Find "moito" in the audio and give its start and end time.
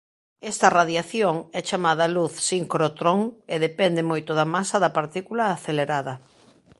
4.11-4.31